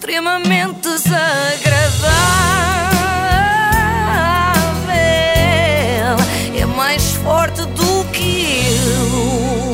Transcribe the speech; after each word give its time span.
extremamente 0.00 0.88
desagradável. 0.88 2.59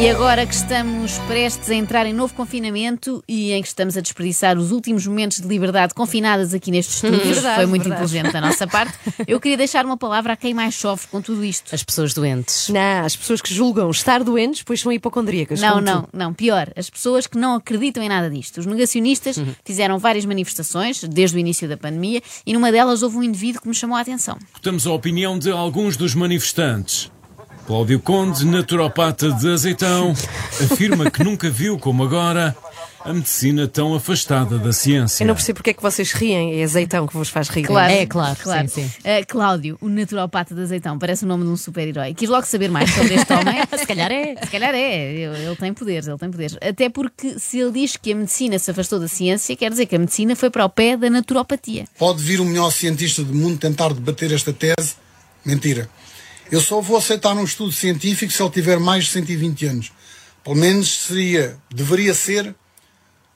E 0.07 0.09
agora 0.09 0.47
que 0.47 0.55
estamos 0.55 1.19
prestes 1.27 1.69
a 1.69 1.75
entrar 1.75 2.07
em 2.07 2.13
novo 2.13 2.33
confinamento 2.33 3.25
e 3.27 3.51
em 3.51 3.61
que 3.61 3.67
estamos 3.67 3.97
a 3.97 4.01
desperdiçar 4.01 4.57
os 4.57 4.71
últimos 4.71 5.05
momentos 5.05 5.41
de 5.41 5.49
liberdade 5.49 5.95
confinadas 5.95 6.55
aqui 6.55 6.71
nestes 6.71 7.03
estúdios, 7.03 7.27
Verdade, 7.27 7.57
foi 7.57 7.67
muito 7.67 7.83
verdade. 7.83 8.05
inteligente 8.05 8.33
da 8.33 8.41
nossa 8.41 8.69
parte, 8.69 8.97
eu 9.27 9.41
queria 9.41 9.57
deixar 9.57 9.85
uma 9.85 9.97
palavra 9.97 10.35
a 10.35 10.37
quem 10.37 10.55
mais 10.55 10.77
sofre 10.77 11.09
com 11.09 11.21
tudo 11.21 11.45
isto. 11.45 11.75
As 11.75 11.83
pessoas 11.83 12.15
doentes. 12.15 12.69
Não, 12.69 13.05
as 13.05 13.17
pessoas 13.17 13.43
que 13.43 13.53
julgam 13.53 13.91
estar 13.91 14.23
doentes, 14.23 14.63
pois 14.63 14.81
são 14.81 14.93
hipocondríacas. 14.93 15.61
Não, 15.61 15.81
não, 15.81 16.03
tu. 16.03 16.11
não, 16.13 16.33
pior, 16.33 16.73
as 16.77 16.89
pessoas 16.89 17.27
que 17.27 17.37
não 17.37 17.57
acreditam 17.57 18.01
em 18.01 18.09
nada 18.09 18.31
disto. 18.31 18.59
Os 18.59 18.67
negacionistas 18.67 19.37
fizeram 19.65 19.99
várias 19.99 20.25
manifestações 20.25 21.03
desde 21.03 21.37
o 21.37 21.41
início 21.41 21.69
da 21.69 21.77
pandemia 21.77 22.23
e 22.47 22.53
numa 22.53 22.71
delas 22.71 23.03
houve 23.03 23.17
um 23.17 23.25
indivíduo 23.25 23.61
que 23.61 23.67
me 23.67 23.75
chamou 23.75 23.97
a 23.97 24.03
atenção. 24.03 24.39
Escutamos 24.47 24.87
a 24.87 24.93
opinião 24.93 25.37
de 25.37 25.51
alguns 25.51 25.97
dos 25.97 26.15
manifestantes. 26.15 27.11
Cláudio 27.67 27.99
Conde, 27.99 28.47
naturopata 28.47 29.33
de 29.33 29.53
Azeitão, 29.53 30.13
afirma 30.71 31.11
que 31.11 31.25
nunca 31.25 31.51
viu, 31.51 31.77
como 31.77 32.05
agora, 32.05 32.57
a 33.05 33.13
medicina 33.13 33.67
tão 33.67 33.93
afastada 33.93 34.57
da 34.57 34.73
ciência. 34.73 35.25
Eu 35.25 35.27
não 35.27 35.35
percebo 35.35 35.57
porque 35.57 35.71
é 35.71 35.75
que 35.75 35.83
vocês 35.83 36.13
riem, 36.13 36.61
é 36.61 36.63
azeitão 36.63 37.09
que 37.09 37.15
vos 37.15 37.29
faz 37.29 37.49
rir. 37.49 37.65
Claro, 37.65 37.93
É, 37.93 38.07
claro, 38.07 38.37
claro. 38.41 38.69
sim, 38.69 38.89
sim. 38.89 38.91
Uh, 39.01 39.27
Cláudio, 39.27 39.77
o 39.81 39.89
naturopata 39.89 40.55
de 40.55 40.61
azeitão, 40.63 40.97
parece 40.97 41.25
o 41.25 41.29
nome 41.29 41.43
de 41.43 41.51
um 41.51 41.57
super-herói. 41.57 42.15
Quis 42.15 42.29
logo 42.29 42.47
saber 42.47 42.71
mais 42.71 42.89
sobre 42.95 43.15
este 43.15 43.33
homem. 43.33 43.57
Se 43.77 43.87
calhar 43.87 44.13
é. 44.13 44.37
Se 44.45 44.51
calhar 44.51 44.73
é, 44.73 45.13
ele, 45.13 45.47
ele 45.47 45.57
tem 45.57 45.75
poderes, 45.75 46.07
ele 46.07 46.19
tem 46.19 46.31
poderes. 46.31 46.57
Até 46.63 46.89
porque 46.89 47.37
se 47.39 47.59
ele 47.59 47.73
diz 47.73 47.97
que 47.97 48.13
a 48.13 48.17
medicina 48.17 48.59
se 48.61 48.71
afastou 48.71 49.01
da 49.01 49.09
ciência, 49.09 49.57
quer 49.57 49.71
dizer 49.71 49.87
que 49.87 49.97
a 49.97 49.99
medicina 49.99 50.37
foi 50.37 50.51
para 50.51 50.65
o 50.65 50.69
pé 50.69 50.97
da 50.97 51.11
naturopatia. 51.11 51.85
Pode 51.99 52.23
vir 52.23 52.41
o 52.41 52.45
melhor 52.45 52.71
cientista 52.71 53.25
do 53.25 53.35
mundo 53.35 53.59
tentar 53.59 53.93
debater 53.93 54.33
esta 54.33 54.53
tese? 54.53 54.95
Mentira. 55.45 55.89
Eu 56.51 56.61
só 56.61 56.81
vou 56.81 56.97
aceitar 56.97 57.35
um 57.35 57.45
estudo 57.45 57.73
científico 57.73 58.33
se 58.33 58.43
ele 58.43 58.51
tiver 58.51 58.79
mais 58.79 59.05
de 59.05 59.11
120 59.11 59.67
anos. 59.67 59.93
Pelo 60.45 60.57
menos 60.57 61.07
seria, 61.07 61.59
deveria 61.75 62.15
ser, 62.15 62.55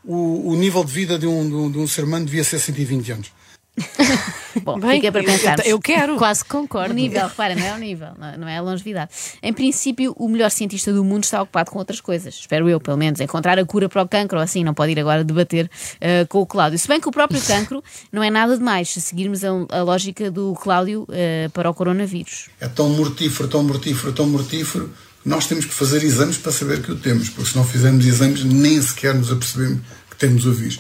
o, 0.04 0.50
o 0.50 0.56
nível 0.56 0.84
de 0.84 0.92
vida 0.92 1.18
de 1.18 1.26
um, 1.26 1.48
de, 1.48 1.54
um, 1.54 1.70
de 1.70 1.78
um 1.78 1.86
ser 1.86 2.04
humano 2.04 2.24
devia 2.24 2.44
ser 2.44 2.58
120 2.58 3.12
anos. 3.12 3.32
Bom, 4.62 4.78
Bem, 4.80 4.96
fica 5.00 5.12
para 5.12 5.22
eu- 5.22 5.26
pensar. 5.26 5.66
Eu, 5.66 5.78
quero. 5.80 6.16
Quase 6.16 6.42
O 6.42 6.46
concordo. 6.46 6.92
nível, 6.92 7.22
repara, 7.28 7.54
não 7.54 7.64
é 7.64 7.74
o 7.74 7.78
nível, 7.78 8.08
não 8.18 8.36
não 8.38 8.48
é 8.48 8.58
a 8.58 8.60
longevidade. 8.62 9.10
Em 9.42 9.52
princípio, 9.52 10.14
o 10.18 10.28
melhor 10.28 10.50
cientista 10.50 10.92
do 10.92 11.04
mundo 11.04 11.24
está 11.24 11.40
ocupado 11.42 11.70
com 11.70 11.78
outras 11.78 12.00
coisas. 12.00 12.34
Espero 12.34 12.68
eu, 12.68 12.80
pelo 12.80 12.96
menos, 12.96 13.20
encontrar 13.20 13.58
a 13.58 13.64
cura 13.64 13.88
para 13.88 14.02
o 14.02 14.08
cancro 14.08 14.38
ou 14.38 14.42
assim, 14.44 14.64
não 14.64 14.74
pode 14.74 14.92
ir 14.92 15.00
agora 15.00 15.22
debater 15.24 15.70
eh, 16.00 16.24
com 16.28 16.40
o 16.40 16.46
Cláudio. 16.46 16.78
Se 16.78 16.88
bem 16.88 17.00
que 17.00 17.08
o 17.08 17.12
próprio 17.12 17.40
cancro 17.46 17.82
não 18.12 18.22
é 18.22 18.30
nada 18.30 18.56
demais, 18.58 18.90
se 18.90 19.00
seguirmos 19.00 19.42
a, 19.44 19.48
a 19.70 19.82
lógica 19.82 20.30
do 20.30 20.54
Cláudio 20.54 21.06
eh, 21.10 21.48
para 21.54 21.70
o 21.70 21.74
coronavírus. 21.74 22.48
É 22.60 22.68
tão 22.68 22.88
mortífero, 22.90 23.48
tão 23.48 23.62
mortífero, 23.62 24.12
tão 24.12 24.26
mortífero, 24.28 24.92
que 25.22 25.28
nós 25.28 25.46
temos 25.46 25.64
que 25.64 25.72
fazer 25.72 26.02
exames 26.02 26.36
para 26.38 26.50
saber 26.52 26.82
que 26.82 26.90
o 26.90 26.96
temos, 26.96 27.28
porque 27.28 27.50
se 27.50 27.56
não 27.56 27.64
fizermos 27.64 28.04
exames, 28.04 28.42
nem 28.44 28.80
sequer 28.82 29.14
nos 29.14 29.30
apercebemos 29.30 29.80
que 30.10 30.16
temos 30.16 30.44
o 30.44 30.52
vírus. 30.52 30.78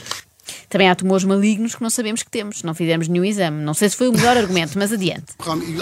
Também 0.68 0.88
há 0.88 0.94
tumores 0.94 1.24
malignos 1.24 1.74
que 1.74 1.82
não 1.82 1.90
sabemos 1.90 2.22
que 2.22 2.30
temos, 2.30 2.62
não 2.62 2.74
fizermos 2.74 3.08
nenhum 3.08 3.24
exame. 3.24 3.62
Não 3.62 3.74
sei 3.74 3.88
se 3.88 3.96
foi 3.96 4.08
o 4.08 4.12
melhor 4.12 4.36
argumento, 4.36 4.78
mas 4.78 4.92
adiante. 4.92 5.26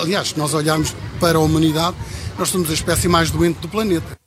Aliás, 0.00 0.28
se 0.28 0.38
nós 0.38 0.54
olharmos 0.54 0.94
para 1.20 1.38
a 1.38 1.40
humanidade, 1.40 1.96
nós 2.38 2.48
somos 2.48 2.70
a 2.70 2.74
espécie 2.74 3.08
mais 3.08 3.30
doente 3.30 3.58
do 3.60 3.68
planeta. 3.68 4.18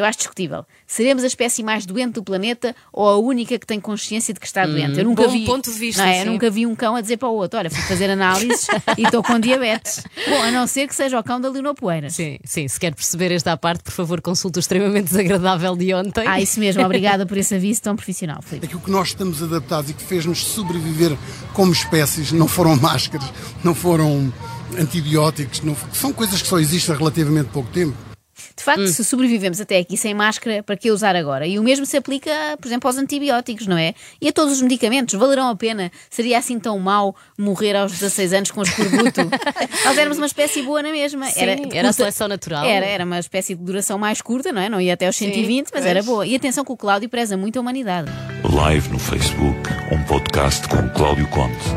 Eu 0.00 0.04
acho 0.06 0.16
discutível. 0.16 0.64
Seremos 0.86 1.22
a 1.22 1.26
espécie 1.26 1.62
mais 1.62 1.84
doente 1.84 2.14
do 2.14 2.22
planeta 2.22 2.74
ou 2.90 3.06
a 3.06 3.18
única 3.18 3.58
que 3.58 3.66
tem 3.66 3.78
consciência 3.78 4.32
de 4.32 4.40
que 4.40 4.46
está 4.46 4.64
doente? 4.64 4.98
Eu 4.98 5.04
nunca 5.04 5.24
bom 5.24 5.28
vi, 5.28 5.44
ponto 5.44 5.70
de 5.70 5.78
vista, 5.78 6.02
não 6.02 6.10
é? 6.10 6.20
Eu 6.20 6.24
sim. 6.24 6.30
nunca 6.30 6.50
vi 6.50 6.66
um 6.66 6.74
cão 6.74 6.96
a 6.96 7.02
dizer 7.02 7.18
para 7.18 7.28
o 7.28 7.34
outro: 7.34 7.58
Olha, 7.58 7.68
fui 7.68 7.82
fazer 7.82 8.08
análises 8.08 8.66
e 8.96 9.02
estou 9.02 9.22
com 9.22 9.38
diabetes. 9.38 10.02
Bom, 10.26 10.42
a 10.42 10.50
não 10.50 10.66
ser 10.66 10.88
que 10.88 10.94
seja 10.94 11.18
o 11.18 11.22
cão 11.22 11.38
da 11.38 11.50
Leonor 11.50 11.74
Poeiras. 11.74 12.14
Sim, 12.14 12.38
sim, 12.44 12.66
se 12.66 12.80
quer 12.80 12.94
perceber 12.94 13.30
esta 13.30 13.54
parte, 13.58 13.82
por 13.82 13.92
favor, 13.92 14.22
consulte 14.22 14.58
o 14.58 14.60
extremamente 14.60 15.08
desagradável 15.10 15.76
de 15.76 15.92
ontem. 15.92 16.26
Ah, 16.26 16.40
isso 16.40 16.58
mesmo. 16.58 16.82
Obrigada 16.82 17.26
por 17.26 17.36
esse 17.36 17.54
aviso 17.54 17.82
tão 17.82 17.94
profissional, 17.94 18.40
Filipe. 18.40 18.64
Aquilo 18.64 18.80
que 18.80 18.90
nós 18.90 19.08
estamos 19.08 19.42
adaptados 19.42 19.90
e 19.90 19.92
que 19.92 20.02
fez-nos 20.02 20.42
sobreviver 20.42 21.14
como 21.52 21.72
espécies 21.72 22.32
não 22.32 22.48
foram 22.48 22.74
máscaras, 22.76 23.30
não 23.62 23.74
foram 23.74 24.32
antibióticos, 24.78 25.60
não, 25.60 25.76
são 25.92 26.10
coisas 26.10 26.40
que 26.40 26.48
só 26.48 26.58
existem 26.58 26.94
há 26.94 26.98
relativamente 26.98 27.50
pouco 27.50 27.68
tempo. 27.70 28.09
De 28.56 28.62
facto, 28.62 28.86
se 28.88 29.04
sobrevivemos 29.04 29.60
até 29.60 29.78
aqui 29.78 29.96
sem 29.96 30.14
máscara, 30.14 30.62
para 30.62 30.76
que 30.76 30.90
usar 30.90 31.16
agora? 31.16 31.46
E 31.46 31.58
o 31.58 31.62
mesmo 31.62 31.86
se 31.86 31.96
aplica, 31.96 32.30
por 32.60 32.66
exemplo, 32.66 32.88
aos 32.88 32.96
antibióticos, 32.96 33.66
não 33.66 33.76
é? 33.76 33.94
E 34.20 34.28
a 34.28 34.32
todos 34.32 34.54
os 34.54 34.62
medicamentos. 34.62 35.18
Valerão 35.18 35.48
a 35.48 35.56
pena? 35.56 35.90
Seria 36.08 36.38
assim 36.38 36.58
tão 36.58 36.78
mau 36.78 37.14
morrer 37.38 37.76
aos 37.76 37.92
16 37.92 38.32
anos 38.32 38.50
com 38.50 38.62
escorbuto? 38.62 39.20
Nós 39.84 39.98
éramos 39.98 40.18
uma 40.18 40.26
espécie 40.26 40.62
boa 40.62 40.82
na 40.82 40.90
mesma. 40.90 41.26
Sim, 41.26 41.40
era 41.72 41.88
a 41.88 41.92
seleção 41.92 42.28
natural. 42.28 42.64
Era, 42.64 42.86
era 42.86 43.04
uma 43.04 43.18
espécie 43.18 43.54
de 43.54 43.62
duração 43.62 43.98
mais 43.98 44.20
curta, 44.20 44.52
não 44.52 44.60
é? 44.60 44.68
Não 44.68 44.80
ia 44.80 44.94
até 44.94 45.06
aos 45.06 45.16
120, 45.16 45.70
mas 45.72 45.84
era 45.84 46.02
boa. 46.02 46.26
E 46.26 46.34
atenção 46.34 46.64
que 46.64 46.72
o 46.72 46.76
Cláudio 46.76 47.08
preza 47.08 47.36
muito 47.36 47.58
a 47.58 47.60
humanidade. 47.60 48.10
Live 48.44 48.88
no 48.90 48.98
Facebook, 48.98 49.60
um 49.92 50.02
podcast 50.04 50.66
com 50.68 50.88
Cláudio 50.90 51.28
Conte, 51.28 51.68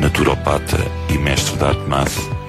naturopata 0.00 0.78
e 1.12 1.18
mestre 1.18 1.56
de 1.56 1.64
arte 1.64 2.40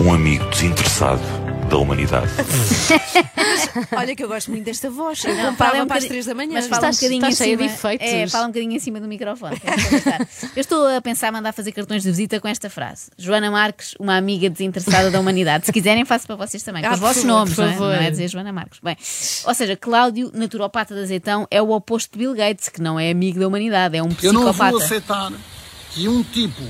um 0.00 0.12
amigo 0.12 0.44
desinteressado 0.50 1.45
da 1.66 1.76
humanidade. 1.78 2.26
Olha 3.96 4.14
que 4.16 4.22
eu 4.22 4.28
gosto 4.28 4.50
muito 4.50 4.64
desta 4.64 4.90
voz. 4.90 5.22
Eu 5.24 5.34
Não, 5.34 5.50
comprava 5.50 5.72
fala 5.72 5.84
um 5.84 5.86
para 5.86 5.98
as 5.98 6.04
bocadinho- 6.04 6.08
3 6.24 6.26
da 6.26 6.34
manhã. 6.34 6.52
Mas 6.54 6.66
fala 6.66 6.76
Estás- 6.90 6.96
um 6.96 7.00
bocadinho 7.00 7.18
estás 7.28 7.34
em 7.34 7.36
cheia 7.44 7.56
de 7.56 7.62
cima, 7.64 7.74
efeitos. 7.74 8.06
É, 8.08 8.26
fala 8.28 8.44
um 8.44 8.48
bocadinho 8.48 8.72
em 8.72 8.78
cima 8.78 9.00
do 9.00 9.08
microfone. 9.08 9.58
que 9.60 9.66
é 9.68 9.74
para 9.76 9.90
gostar. 9.90 10.20
Eu 10.56 10.60
estou 10.60 10.88
a 10.96 11.00
pensar 11.00 11.32
mandar 11.32 11.52
fazer 11.52 11.72
cartões 11.72 12.02
de 12.02 12.10
visita 12.10 12.40
com 12.40 12.48
esta 12.48 12.70
frase. 12.70 13.10
Joana 13.18 13.50
Marques, 13.50 13.94
uma 13.98 14.16
amiga 14.16 14.48
desinteressada 14.48 15.10
da 15.10 15.18
humanidade. 15.20 15.66
Se 15.66 15.72
quiserem, 15.72 16.04
faço 16.04 16.26
para 16.26 16.36
vocês 16.36 16.62
também. 16.62 16.82
Com 16.82 16.88
Ah, 16.88 16.92
os 16.92 17.00
por 17.00 17.06
vossos 17.08 17.22
favor, 17.22 17.36
nomes, 17.38 17.54
por 17.54 17.64
não 17.64 17.70
é? 17.70 17.72
favor. 17.74 17.96
não 17.96 18.02
é 18.02 18.10
dizer 18.10 18.28
Joana 18.28 18.52
Marques. 18.52 18.80
Bem, 18.82 18.96
ou 19.44 19.54
seja, 19.54 19.76
Cláudio, 19.76 20.30
naturopata 20.34 20.94
de 20.94 21.00
azeitão, 21.02 21.46
é 21.50 21.60
o 21.60 21.70
oposto 21.70 22.12
de 22.12 22.18
Bill 22.18 22.34
Gates, 22.34 22.68
que 22.68 22.80
não 22.80 22.98
é 22.98 23.10
amigo 23.10 23.40
da 23.40 23.48
humanidade, 23.48 23.96
é 23.96 24.02
um 24.02 24.08
Eu 24.22 24.32
não 24.32 24.42
psicopata. 24.44 24.70
vou 24.72 24.80
aceitar 24.82 25.32
que 25.90 26.08
um 26.08 26.22
tipo 26.22 26.62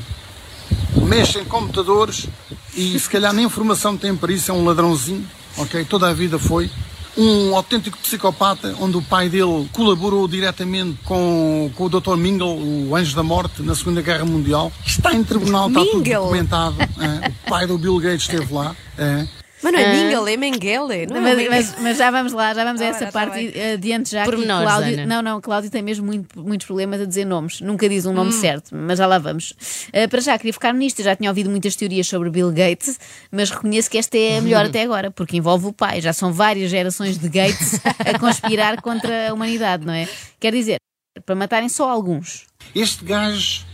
mexa 1.05 1.41
em 1.41 1.45
computadores 1.45 2.27
e 2.75 2.99
se 2.99 3.09
calhar 3.09 3.33
nem 3.33 3.45
informação 3.47 3.97
tem 3.97 4.15
para 4.17 4.33
isso, 4.33 4.51
é 4.51 4.55
um 4.55 4.65
ladrãozinho, 4.65 5.27
ok? 5.57 5.85
Toda 5.85 6.09
a 6.09 6.13
vida 6.13 6.39
foi. 6.39 6.71
Um 7.19 7.57
autêntico 7.57 7.97
psicopata, 7.97 8.77
onde 8.79 8.99
o 8.99 9.03
pai 9.03 9.31
dele 9.31 9.67
colaborou 9.73 10.29
diretamente 10.29 10.99
com, 11.03 11.71
com 11.75 11.85
o 11.85 11.89
Dr. 11.89 12.15
Mingle, 12.15 12.59
o 12.89 12.95
anjo 12.95 13.17
da 13.17 13.23
morte, 13.23 13.63
na 13.63 13.75
Segunda 13.75 14.03
Guerra 14.03 14.27
Mundial. 14.27 14.71
Está 14.85 15.15
em 15.15 15.25
tribunal, 15.25 15.69
está 15.69 15.81
tudo 15.81 15.97
Mingle? 15.97 16.15
documentado. 16.25 16.77
é. 16.81 17.29
O 17.47 17.49
pai 17.49 17.67
do 17.67 17.79
Bill 17.79 17.99
Gates 17.99 18.23
esteve 18.29 18.53
lá. 18.53 18.77
é. 18.99 19.27
Mas 19.73 19.73
não 19.73 19.81
é 19.81 20.05
Mingle, 20.05 20.29
é 20.29 20.37
Mengele. 20.37 21.07
Não 21.07 21.17
é 21.17 21.21
Mas, 21.35 21.49
mas- 21.49 21.75
mas 21.83 21.99
já 21.99 22.11
vamos 22.11 22.33
lá, 22.33 22.55
já 22.55 22.65
vamos 22.65 22.81
a 22.81 22.85
Ora, 22.85 22.95
essa 22.97 23.07
tá 23.07 23.13
parte 23.13 23.35
bem. 23.35 23.53
e 23.55 23.73
adiante 23.73 24.11
já. 24.11 24.25
que 24.25 24.31
Pormenores, 24.31 24.65
Cláudio, 24.65 24.93
Ana. 24.95 25.07
não, 25.07 25.23
não, 25.23 25.41
Cláudio 25.41 25.71
tem 25.71 25.83
mesmo 25.83 26.07
muito- 26.07 26.41
muitos 26.41 26.67
problemas 26.67 27.01
a 27.01 27.05
dizer 27.05 27.25
nomes. 27.25 27.61
Nunca 27.61 27.89
diz 27.89 28.07
um 28.07 28.11
Hum. 28.11 28.15
nome 28.15 28.33
certo, 28.33 28.75
mas 28.75 28.99
já 28.99 29.07
lá 29.07 29.19
vamos. 29.19 29.51
Uh, 29.89 30.09
para 30.09 30.21
já, 30.21 30.37
queria 30.39 30.53
focar 30.53 30.75
nisto. 30.75 31.01
Eu 31.01 31.05
já 31.07 31.17
tinha 31.17 31.31
ouvido 31.31 31.51
muitas 31.51 31.75
teorias 31.77 32.07
sobre 32.07 32.31
Bill 32.31 32.51
Gates, 32.53 32.99
mas 33.31 33.51
reconheço 33.51 33.91
que 33.91 33.99
esta 33.99 34.17
é 34.17 34.39
a 34.39 34.41
melhor 34.41 34.67
até 34.67 34.83
agora, 34.83 35.11
porque 35.11 35.37
envolve 35.37 35.67
o 35.67 35.73
pai. 35.73 36.01
Já 36.01 36.13
são 36.13 36.33
várias 36.33 36.71
gerações 36.71 37.19
de 37.19 37.29
Gates 37.29 37.81
a 37.99 38.19
conspirar 38.21 38.81
contra 38.81 39.31
a 39.31 39.35
humanidade, 39.35 39.85
não 39.85 39.93
é? 39.95 40.09
Quer 40.39 40.53
dizer, 40.53 40.77
para 41.25 41.35
matarem 41.35 41.69
só 41.69 41.89
alguns. 41.91 42.45
Este 42.75 43.05
gajo, 43.05 43.65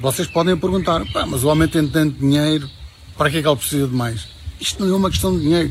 vocês 0.00 0.26
podem 0.28 0.56
perguntar, 0.56 1.04
"Pá, 1.12 1.26
mas 1.26 1.44
o 1.44 1.48
homem 1.48 1.68
tem 1.68 1.86
tanto 1.86 2.18
dinheiro, 2.18 2.68
para 3.16 3.30
que 3.30 3.36
é 3.38 3.42
que 3.42 3.48
ele 3.48 3.56
precisa 3.56 3.86
de 3.86 3.94
mais? 3.94 4.28
Isto 4.60 4.84
não 4.84 4.94
é 4.94 4.96
uma 4.96 5.10
questão 5.10 5.36
de 5.36 5.42
dinheiro. 5.42 5.70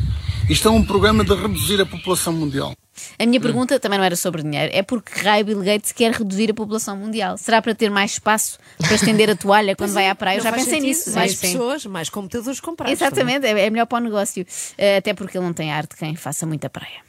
Isto 0.50 0.68
é 0.68 0.72
um 0.72 0.84
programa 0.84 1.24
de 1.24 1.34
reduzir 1.36 1.80
a 1.80 1.86
população 1.86 2.34
mundial. 2.34 2.74
A 3.18 3.26
minha 3.26 3.40
pergunta 3.40 3.80
também 3.80 4.00
não 4.00 4.06
era 4.06 4.16
sobre 4.16 4.42
dinheiro, 4.42 4.72
é 4.74 4.82
porque 4.82 5.22
raio 5.22 5.46
Bill 5.46 5.62
Gates 5.62 5.92
quer 5.92 6.12
reduzir 6.12 6.52
a 6.52 6.54
população 6.54 6.98
mundial. 6.98 7.38
Será 7.38 7.62
para 7.62 7.76
ter 7.76 7.90
mais 7.90 8.14
espaço 8.14 8.58
para 8.78 8.96
estender 8.96 9.30
a 9.30 9.36
toalha 9.36 9.76
quando 9.76 9.94
vai 9.94 10.10
à 10.10 10.16
praia? 10.16 10.38
Eu 10.38 10.44
já 10.44 10.52
pensei 10.52 10.82
sentido. 10.82 10.88
nisso. 10.88 11.12
Mais 11.14 11.38
sim. 11.38 11.52
pessoas, 11.52 11.86
mais 11.86 12.10
computadores 12.10 12.60
comprados. 12.60 12.92
Exatamente, 12.92 13.46
é 13.46 13.52
é 13.52 13.70
melhor 13.70 13.86
para 13.86 14.00
o 14.00 14.02
negócio. 14.02 14.46
Eh, 14.78 14.98
Até 14.98 15.14
porque 15.14 15.38
ele 15.38 15.46
não 15.46 15.54
tem 15.54 15.72
arte 15.72 15.96
quem 15.96 16.16
faça 16.16 16.46
muita 16.46 16.70
praia. 16.70 17.09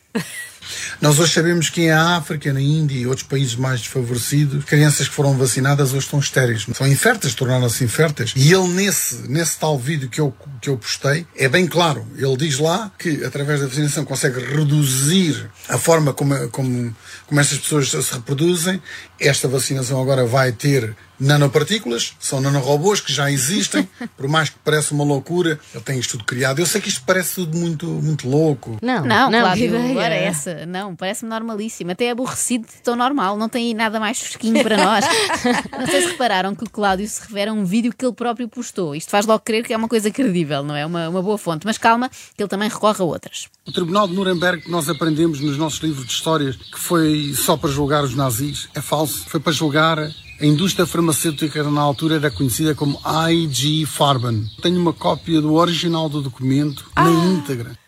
Nós 1.01 1.19
hoje 1.19 1.33
sabemos 1.33 1.71
que 1.71 1.83
em 1.83 1.91
África, 1.91 2.53
na 2.53 2.61
Índia 2.61 2.97
e 2.97 3.07
outros 3.07 3.27
países 3.27 3.55
mais 3.57 3.81
desfavorecidos, 3.81 4.65
crianças 4.65 5.09
que 5.09 5.15
foram 5.15 5.37
vacinadas 5.37 5.93
hoje 5.93 6.05
estão 6.05 6.19
estéreis. 6.19 6.67
São 6.75 6.87
inférteis, 6.87 7.35
tornaram-se 7.35 7.83
inférteis. 7.83 8.35
E 8.37 8.53
ele, 8.53 8.69
nesse, 8.69 9.29
nesse 9.29 9.59
tal 9.59 9.79
vídeo 9.79 10.11
que 10.11 10.21
eu, 10.21 10.35
que 10.61 10.69
eu 10.69 10.77
postei, 10.77 11.27
é 11.35 11.49
bem 11.49 11.67
claro. 11.67 12.07
Ele 12.17 12.37
diz 12.37 12.59
lá 12.59 12.93
que, 12.99 13.25
através 13.25 13.61
da 13.61 13.67
vacinação, 13.67 14.05
consegue 14.05 14.41
reduzir 14.41 15.51
a 15.69 15.79
forma 15.79 16.13
como, 16.13 16.49
como, 16.51 16.95
como 17.27 17.41
estas 17.41 17.59
pessoas 17.59 17.89
se 17.89 18.13
reproduzem 18.13 18.83
Esta 19.21 19.47
vacinação 19.47 20.01
agora 20.01 20.25
vai 20.25 20.51
ter 20.53 20.97
nanopartículas, 21.21 22.15
são 22.19 22.41
nanorobôs 22.41 23.01
que 23.01 23.13
já 23.13 23.31
existem, 23.31 23.87
por 24.17 24.27
mais 24.27 24.49
que 24.49 24.59
pareça 24.65 24.95
uma 24.95 25.05
loucura, 25.05 25.61
ele 25.75 25.85
tem 25.85 25.99
isto 25.99 26.13
tudo 26.13 26.25
criado. 26.25 26.59
Eu 26.61 26.67
sei 26.67 26.81
que 26.81 26.89
isto 26.89 27.03
parece 27.07 27.35
tudo 27.35 27.59
muito, 27.59 27.87
muito 27.87 28.27
louco. 28.27 28.79
Não, 28.81 29.05
Não, 29.05 29.31
não, 29.31 29.41
Cláudio, 29.41 29.69
que 29.71 29.77
ideia. 29.77 29.91
agora 29.91 30.15
essa. 30.15 30.65
Não, 30.67 30.97
parece-me 30.97 31.29
normalíssimo. 31.29 31.91
Até 31.91 32.11
aborrecido 32.11 32.67
de 32.67 32.83
tão 32.83 32.97
normal. 32.97 33.37
Não 33.37 33.51
tem 33.51 33.75
nada 33.75 34.01
mais 34.01 34.19
fresquinho 34.19 34.63
para 34.63 34.79
nós. 34.79 35.05
não 35.79 35.87
sei 35.87 36.01
se 36.03 36.09
repararam 36.09 36.55
que 36.55 36.65
o 36.65 36.71
Cláudio 36.71 37.07
se 37.07 37.21
refere 37.21 37.51
a 37.51 37.53
um 37.53 37.67
vídeo 37.67 37.93
que 37.97 38.05
ele 38.05 38.15
próprio 38.15 38.49
postou. 38.49 38.95
Isto 38.95 39.11
faz 39.11 39.27
logo 39.27 39.41
crer 39.45 39.63
que 39.65 39.75
é 39.75 39.77
uma 39.77 39.89
coisa 39.89 40.11
credível, 40.11 40.65
não 40.65 40.75
é? 40.75 40.87
Uma, 40.87 41.09
uma 41.11 41.23
boa 41.23 41.37
fonte. 41.37 41.67
Mas 41.67 41.77
calma, 41.77 42.09
que 42.09 42.43
ele 42.43 42.49
também 42.49 42.69
recorre 42.71 43.03
a 43.03 43.05
outras. 43.05 43.49
O 43.67 43.73
Tribunal 43.73 44.09
de 44.09 44.15
Nuremberg, 44.15 44.63
que 44.63 44.71
nós 44.71 44.89
aprendemos 44.89 45.41
nos 45.41 45.59
nossos 45.59 45.81
livros 45.81 46.07
de 46.07 46.13
histórias, 46.13 46.57
que 46.57 46.79
foi 46.79 47.35
só 47.35 47.59
para 47.59 47.69
julgar 47.69 48.03
os 48.03 48.15
nazis, 48.15 48.69
é 48.75 48.81
falso. 48.81 49.10
Foi 49.17 49.41
para 49.41 49.53
julgar 49.53 49.99
a 50.41 50.47
indústria 50.47 50.87
farmacêutica 50.87 51.63
na 51.65 51.83
altura 51.83 52.15
era 52.17 52.31
conhecida 52.31 52.75
como 52.75 52.99
IG 53.31 53.85
Farben. 53.85 54.51
Tenho 54.63 54.81
uma 54.81 54.95
cópia 54.95 55.39
do 55.39 55.53
original 55.53 56.09
do 56.09 56.23
documento 56.23 56.91
na 56.97 57.11
íntegra. 57.11 57.79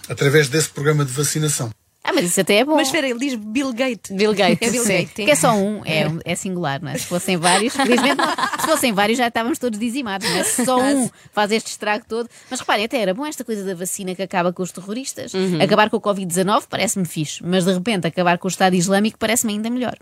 através 0.08 0.48
desse 0.48 0.68
programa 0.68 1.04
de 1.04 1.12
vacinação. 1.12 1.72
Ah, 2.08 2.12
mas 2.14 2.24
isso 2.24 2.40
até 2.40 2.56
é 2.56 2.64
bom. 2.64 2.74
Mas 2.74 2.88
espera, 2.88 3.06
ele 3.06 3.18
diz 3.18 3.34
Bill 3.34 3.70
Gates. 3.70 4.16
Bill 4.16 4.32
Gates. 4.32 4.66
É 4.66 4.70
Bill 4.70 4.82
sim. 4.82 4.92
Gates. 4.92 5.24
Que 5.26 5.30
é 5.30 5.34
só 5.34 5.52
um, 5.54 5.84
é, 5.84 6.06
é 6.24 6.34
singular, 6.34 6.80
não 6.80 6.90
é? 6.90 6.96
Se 6.96 7.04
fossem 7.04 7.36
vários, 7.36 7.76
felizmente 7.76 8.16
não. 8.16 8.30
Se 8.60 8.66
fossem 8.66 8.92
vários 8.94 9.18
já 9.18 9.28
estávamos 9.28 9.58
todos 9.58 9.78
dizimados, 9.78 10.26
não 10.26 10.36
é? 10.38 10.42
Se 10.42 10.64
só 10.64 10.80
um 10.80 11.10
faz 11.34 11.52
este 11.52 11.66
estrago 11.66 12.06
todo. 12.08 12.26
Mas 12.50 12.60
reparem, 12.60 12.86
até 12.86 12.98
era 12.98 13.12
bom 13.12 13.26
esta 13.26 13.44
coisa 13.44 13.62
da 13.62 13.74
vacina 13.74 14.14
que 14.14 14.22
acaba 14.22 14.54
com 14.54 14.62
os 14.62 14.72
terroristas. 14.72 15.32
Acabar 15.62 15.90
com 15.90 15.98
o 15.98 16.00
Covid-19 16.00 16.64
parece-me 16.70 17.04
fixe, 17.04 17.44
mas 17.44 17.66
de 17.66 17.74
repente 17.74 18.06
acabar 18.06 18.38
com 18.38 18.48
o 18.48 18.50
Estado 18.50 18.74
Islâmico 18.74 19.18
parece-me 19.18 19.52
ainda 19.52 19.68
melhor. 19.68 19.94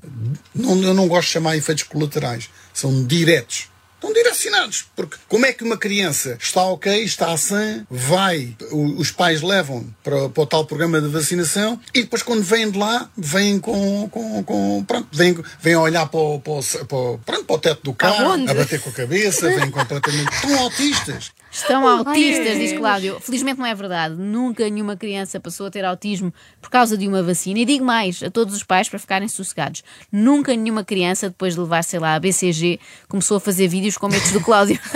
Não, 0.55 0.81
eu 0.81 0.95
não 0.95 1.09
gosto 1.09 1.27
de 1.27 1.33
chamar 1.33 1.57
efeitos 1.57 1.83
colaterais, 1.83 2.49
são 2.73 3.05
diretos. 3.05 3.69
Estão 4.07 4.13
direcionados, 4.13 4.85
porque 4.95 5.17
como 5.29 5.47
é 5.47 5.53
que 5.53 5.65
uma 5.65 5.77
criança 5.77 6.37
está 6.41 6.63
ok, 6.63 7.03
está 7.03 7.37
sã, 7.37 7.85
vai, 7.91 8.57
os 8.71 9.11
pais 9.11 9.43
levam 9.43 9.87
para, 10.05 10.29
para 10.29 10.43
o 10.43 10.47
tal 10.47 10.65
programa 10.65 11.01
de 11.01 11.09
vacinação 11.09 11.81
e 11.93 12.03
depois 12.03 12.23
quando 12.23 12.43
vêm 12.43 12.71
de 12.71 12.79
lá, 12.79 13.11
vêm 13.17 13.59
com, 13.59 14.09
com, 14.09 14.43
com 14.45 14.85
pronto, 14.87 15.09
vêm, 15.13 15.37
vêm 15.61 15.75
a 15.75 15.81
olhar 15.81 16.07
para 16.07 16.21
o, 16.21 16.41
para, 16.41 16.53
o, 16.53 16.63
para, 16.87 16.97
o- 16.97 17.19
pronto, 17.19 17.45
para 17.45 17.57
o 17.57 17.59
teto 17.59 17.83
do 17.83 17.93
carro, 17.95 18.27
Aonde? 18.33 18.51
a 18.51 18.55
bater 18.55 18.81
com 18.81 18.91
a 18.91 18.93
cabeça, 18.93 19.49
vêm 19.49 19.71
completamente, 19.71 20.33
estão 20.35 20.57
autistas. 20.61 21.33
Estão 21.57 21.89
autistas, 21.89 22.59
diz 22.59 22.73
Cláudio. 22.75 23.19
Felizmente 23.21 23.59
não 23.59 23.67
é 23.67 23.75
verdade. 23.75 24.15
Nunca 24.15 24.69
nenhuma 24.69 24.95
criança 24.95 25.41
passou 25.41 25.67
a 25.67 25.71
ter 25.71 25.85
autismo 25.87 26.33
por 26.61 26.69
causa 26.69 26.99
de 26.99 27.09
uma 27.09 27.23
vacina. 27.23 27.61
E 27.61 27.65
digo 27.65 27.85
mais 27.85 28.23
a 28.23 28.31
todos 28.31 28.55
os 28.55 28.63
pais 28.63 28.91
para 28.91 28.99
ficarem 28.99 29.27
sossegados. 29.27 29.83
Nunca 30.13 30.55
nenhuma 30.55 30.85
criança, 30.85 31.31
depois 31.31 31.55
de 31.55 31.61
levar, 31.61 31.83
sei 31.83 31.99
lá, 31.99 32.15
a 32.15 32.21
BCG, 32.21 32.79
começou 33.09 33.39
a 33.39 33.41
fazer 33.41 33.69
vídeos 33.69 33.97
como 33.97 34.15
estes 34.15 34.33
do 34.33 34.41
Cláudio. 34.41 34.79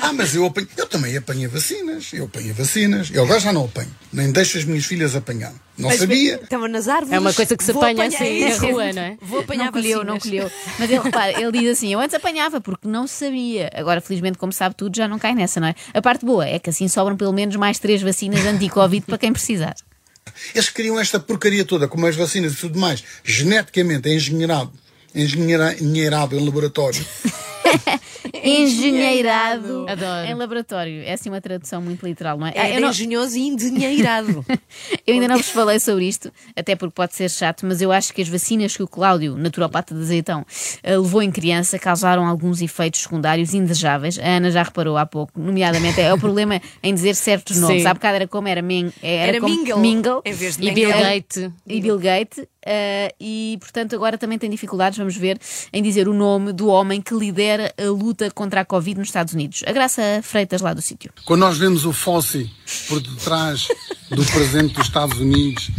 Ah, 0.00 0.12
mas 0.12 0.34
eu, 0.34 0.44
apanho, 0.44 0.68
eu 0.76 0.86
também 0.86 1.16
apanhei 1.16 1.46
vacinas, 1.46 2.12
eu 2.12 2.24
apanhei 2.24 2.52
vacinas, 2.52 3.10
eu 3.10 3.22
agora 3.22 3.40
já 3.40 3.52
não 3.52 3.64
apanho, 3.64 3.90
nem 4.12 4.30
deixo 4.30 4.58
as 4.58 4.64
minhas 4.64 4.84
filhas 4.84 5.16
apanhar. 5.16 5.52
Não 5.76 5.88
Mas 5.88 5.98
sabia. 5.98 6.36
Estava 6.40 6.68
nas 6.68 6.86
árvores. 6.86 7.12
É 7.12 7.18
uma 7.18 7.32
coisa 7.32 7.56
que 7.56 7.64
se 7.64 7.72
apanha 7.72 8.06
assim 8.06 8.48
na 8.48 8.56
rua, 8.56 8.92
não 8.92 9.02
é? 9.02 9.16
Vou 9.20 9.40
apanhar 9.40 9.64
não 9.64 9.72
colheu, 9.72 10.04
não 10.04 10.18
colheu. 10.20 10.50
Mas 10.78 10.88
ele 10.88 11.00
repara, 11.00 11.40
ele 11.40 11.52
diz 11.58 11.72
assim: 11.78 11.92
eu 11.92 11.98
antes 11.98 12.14
apanhava 12.14 12.60
porque 12.60 12.86
não 12.86 13.06
sabia. 13.08 13.70
Agora, 13.74 14.00
felizmente, 14.00 14.38
como 14.38 14.52
sabe 14.52 14.74
tudo, 14.76 14.96
já 14.96 15.08
não 15.08 15.18
cai 15.18 15.34
nessa, 15.34 15.58
não 15.58 15.66
é? 15.68 15.74
A 15.92 16.00
parte 16.00 16.24
boa 16.24 16.46
é 16.46 16.58
que 16.60 16.70
assim 16.70 16.86
sobram 16.86 17.16
pelo 17.16 17.32
menos 17.32 17.56
mais 17.56 17.78
três 17.80 18.00
vacinas 18.02 18.44
anti-Covid 18.46 19.04
para 19.06 19.18
quem 19.18 19.32
precisar. 19.32 19.74
Eles 20.54 20.68
criam 20.68 20.98
esta 20.98 21.18
porcaria 21.20 21.64
toda, 21.64 21.86
como 21.88 22.06
as 22.06 22.14
vacinas 22.16 22.52
e 22.52 22.56
tudo 22.56 22.78
mais, 22.78 23.02
geneticamente 23.24 24.08
engenheirado, 24.08 24.72
engenheira- 25.14 25.74
engenheirado 25.74 26.36
em 26.36 26.44
laboratório. 26.44 27.04
Engenheirado 28.42 29.86
Adoro. 29.88 30.26
em 30.28 30.34
laboratório. 30.34 31.02
É 31.02 31.12
assim 31.12 31.28
uma 31.28 31.40
tradução 31.40 31.80
muito 31.80 32.04
literal, 32.06 32.38
não 32.38 32.46
é? 32.46 32.52
Era 32.54 32.74
eu, 32.74 32.80
não- 32.80 32.90
engenhoso 32.90 33.36
e 33.36 33.48
endinheirado. 33.48 34.44
eu 35.06 35.14
ainda 35.14 35.28
não 35.28 35.36
vos 35.36 35.48
falei 35.48 35.78
sobre 35.78 36.06
isto, 36.06 36.32
até 36.56 36.74
porque 36.76 36.94
pode 36.94 37.14
ser 37.14 37.30
chato, 37.30 37.66
mas 37.66 37.80
eu 37.80 37.92
acho 37.92 38.12
que 38.12 38.22
as 38.22 38.28
vacinas 38.28 38.76
que 38.76 38.82
o 38.82 38.88
Cláudio, 38.88 39.36
naturopata 39.36 39.94
de 39.94 40.00
azeitão, 40.00 40.44
eh, 40.82 40.96
levou 40.96 41.22
em 41.22 41.30
criança 41.30 41.78
causaram 41.78 42.26
alguns 42.26 42.60
efeitos 42.62 43.00
secundários 43.02 43.54
indesejáveis. 43.54 44.18
A 44.18 44.26
Ana 44.36 44.50
já 44.50 44.62
reparou 44.62 44.96
há 44.96 45.06
pouco, 45.06 45.32
nomeadamente 45.38 46.00
é 46.00 46.12
o 46.12 46.18
problema 46.18 46.60
em 46.82 46.94
dizer 46.94 47.14
certos 47.14 47.58
nomes. 47.58 47.82
Sim. 47.82 47.88
Há 47.88 47.94
bocado 47.94 48.16
era 48.16 48.28
como 48.28 48.48
era, 48.48 48.62
men, 48.62 48.92
era, 49.02 49.28
Era 49.28 49.40
como 49.40 49.54
mingle, 49.54 49.78
mingle 49.80 50.22
em 50.24 50.32
vez 50.32 50.56
de 50.56 50.66
E 50.66 50.70
Bill. 50.72 50.88
Gates. 50.90 51.50
e 51.66 51.80
Bill 51.80 51.98
Gates, 51.98 52.44
eh, 52.64 53.14
e 53.20 53.56
portanto 53.60 53.94
agora 53.94 54.16
também 54.16 54.38
tem 54.38 54.48
dificuldades, 54.50 54.98
vamos 54.98 55.16
ver, 55.16 55.38
em 55.72 55.82
dizer 55.82 56.08
o 56.08 56.14
nome 56.14 56.52
do 56.52 56.68
homem 56.68 57.00
que 57.00 57.14
lidera 57.14 57.63
a 57.78 57.90
luta 57.90 58.30
contra 58.30 58.60
a 58.60 58.64
Covid 58.64 58.98
nos 58.98 59.08
Estados 59.08 59.34
Unidos. 59.34 59.62
A 59.66 59.72
Graça 59.72 60.02
Freitas 60.22 60.60
lá 60.60 60.74
do 60.74 60.82
sítio. 60.82 61.12
Quando 61.24 61.40
nós 61.40 61.58
vemos 61.58 61.84
o 61.84 61.92
Fossi 61.92 62.50
por 62.88 63.00
detrás 63.00 63.68
do 64.10 64.24
presidente 64.26 64.74
dos 64.74 64.86
Estados 64.86 65.18
Unidos, 65.18 65.70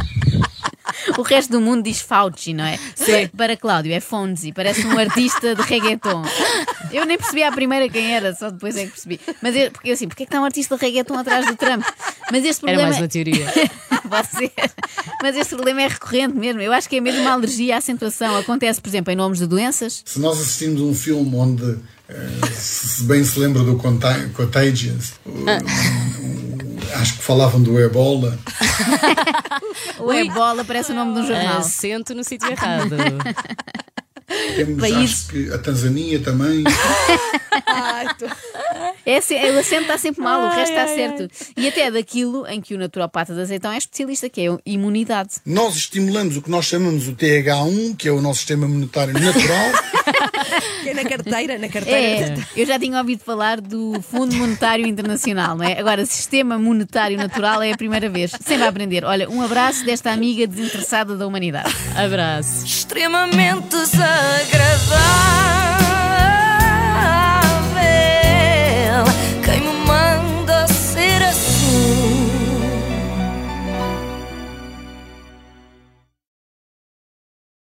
O 1.18 1.22
resto 1.22 1.52
do 1.52 1.62
mundo 1.62 1.84
diz 1.84 2.02
Fauci, 2.02 2.54
não 2.54 2.66
é? 2.66 2.78
Para 3.36 3.56
Cláudio 3.56 3.94
é 3.94 4.00
Fonzi, 4.00 4.52
parece 4.52 4.86
um 4.86 4.98
artista 4.98 5.56
de 5.56 5.62
reggaeton. 5.62 6.24
Eu 6.92 7.06
nem 7.06 7.18
percebi 7.18 7.44
à 7.44 7.52
primeira 7.52 7.90
quem 7.90 8.14
era, 8.14 8.34
só 8.34 8.50
depois 8.50 8.76
é 8.76 8.86
que 8.86 8.92
percebi. 8.92 9.20
Mas 9.42 9.56
eu, 9.56 9.72
porque 9.72 9.92
assim, 9.92 10.08
porque 10.08 10.24
é 10.24 10.26
que 10.26 10.30
está 10.30 10.42
um 10.42 10.46
artista 10.46 10.78
de 10.78 10.81
reggaeton 10.81 11.18
atrás 11.18 11.46
do 11.46 11.56
Trump? 11.56 11.84
Mas 12.31 12.44
este 12.44 12.66
Era 12.66 12.74
problema. 12.77 12.83
mais 12.83 12.98
uma 12.98 13.07
teoria. 13.07 13.45
Pode 14.10 14.27
ser. 14.30 14.51
Mas 15.22 15.36
este 15.36 15.56
problema 15.56 15.81
é 15.81 15.88
recorrente 15.88 16.36
mesmo. 16.36 16.62
Eu 16.62 16.72
acho 16.74 16.88
que 16.89 16.98
é 16.98 17.01
mesmo 17.01 17.22
uma 17.22 17.31
alergia 17.33 17.75
à 17.75 17.77
acentuação. 17.80 18.36
Acontece, 18.38 18.80
por 18.81 18.89
exemplo, 18.89 19.12
em 19.12 19.16
nomes 19.16 19.39
de 19.39 19.48
doenças. 19.48 20.01
se 20.06 20.19
nós 20.19 20.39
assistimos 20.39 20.81
um 20.81 20.94
filme 20.94 21.36
onde, 21.36 21.77
eh, 22.10 22.30
se 22.54 23.04
bem 23.04 23.24
se 23.24 23.39
lembra 23.39 23.63
do 23.63 23.75
Conta- 23.77 24.30
Contagious, 24.36 25.13
o- 25.25 25.45
acho 27.01 27.16
que 27.18 27.24
falavam 27.24 27.62
do 27.62 27.80
Ebola, 27.80 28.38
O 30.00 30.12
Ebola 30.13 30.63
parece 30.63 30.92
o 30.92 30.95
nome 30.95 31.13
de 31.16 31.19
um 31.21 31.28
jornal. 31.28 31.57
Assento 31.60 32.13
no 32.13 32.24
sítio 32.24 32.50
errado. 32.51 32.89
temos 34.56 34.80
País. 34.80 34.95
acho 34.95 35.28
que 35.28 35.51
a 35.54 35.57
Tanzânia 35.57 36.19
também. 36.19 36.63
Ai, 37.68 38.07
tô- 38.16 38.25
É, 39.06 39.18
o 39.52 39.60
acento 39.60 39.84
está 39.84 39.98
sempre 39.98 40.24
mal, 40.24 40.42
o 40.42 40.50
resto 40.50 40.74
está 40.74 40.88
certo. 40.88 41.30
E 41.56 41.68
até 41.68 41.92
daquilo 41.92 42.48
em 42.48 42.60
que 42.60 42.74
o 42.74 42.78
naturopata 42.78 43.34
de 43.34 43.42
azeitão 43.42 43.72
é 43.72 43.78
especialista, 43.78 44.30
que 44.30 44.42
é 44.42 44.50
a 44.50 44.57
imunidade. 44.66 45.36
Nós 45.46 45.75
estimulamos 45.75 46.38
o 46.38 46.42
que 46.42 46.50
nós 46.50 46.66
chamamos 46.66 47.07
o 47.07 47.13
TH1, 47.13 47.96
que 47.98 48.07
é 48.07 48.12
o 48.12 48.22
nosso 48.22 48.40
sistema 48.40 48.66
imunitário 48.66 49.14
natural. 49.14 49.71
que 50.83 50.90
é 50.90 50.94
na 50.94 51.04
carteira, 51.04 51.57
na 51.57 51.69
carteira. 51.69 52.33
É, 52.33 52.35
eu 52.56 52.66
já 52.66 52.80
tinha 52.80 52.97
ouvido 52.97 53.24
falar 53.24 53.62
do 53.62 54.02
Fundo 54.02 54.35
Monetário 54.35 54.85
Internacional, 54.85 55.56
não 55.56 55.66
é? 55.66 55.80
Agora, 55.80 56.06
Sistema 56.06 56.57
Monetário 56.57 57.18
Natural 57.18 57.62
é 57.62 57.71
a 57.71 57.78
primeira 57.78 58.09
vez. 58.09 58.31
Sempre 58.42 58.66
a 58.66 58.69
aprender. 58.69 59.06
Olha, 59.06 59.30
um 59.30 59.42
abraço 59.42 59.85
desta 59.85 60.12
amiga 60.12 60.47
desinteressada 60.47 61.16
da 61.16 61.28
humanidade. 61.28 61.74
Abraço. 61.95 62.66
extremamente 62.66 63.68
desagradável. 63.69 65.65